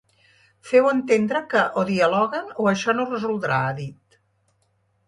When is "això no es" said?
2.73-3.15